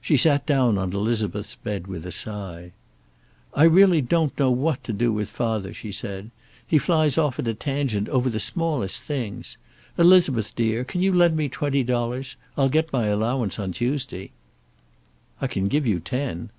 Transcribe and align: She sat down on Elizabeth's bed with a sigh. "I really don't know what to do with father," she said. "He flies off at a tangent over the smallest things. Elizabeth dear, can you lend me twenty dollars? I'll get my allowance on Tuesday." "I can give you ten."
She 0.00 0.16
sat 0.16 0.44
down 0.44 0.76
on 0.76 0.92
Elizabeth's 0.92 1.54
bed 1.54 1.86
with 1.86 2.04
a 2.04 2.10
sigh. 2.10 2.72
"I 3.54 3.62
really 3.62 4.00
don't 4.00 4.36
know 4.36 4.50
what 4.50 4.82
to 4.82 4.92
do 4.92 5.12
with 5.12 5.30
father," 5.30 5.72
she 5.72 5.92
said. 5.92 6.32
"He 6.66 6.78
flies 6.78 7.16
off 7.16 7.38
at 7.38 7.46
a 7.46 7.54
tangent 7.54 8.08
over 8.08 8.28
the 8.28 8.40
smallest 8.40 9.02
things. 9.02 9.56
Elizabeth 9.96 10.52
dear, 10.56 10.82
can 10.82 11.00
you 11.00 11.12
lend 11.14 11.36
me 11.36 11.48
twenty 11.48 11.84
dollars? 11.84 12.34
I'll 12.56 12.68
get 12.70 12.92
my 12.92 13.06
allowance 13.06 13.60
on 13.60 13.70
Tuesday." 13.70 14.32
"I 15.40 15.46
can 15.46 15.68
give 15.68 15.86
you 15.86 16.00
ten." 16.00 16.50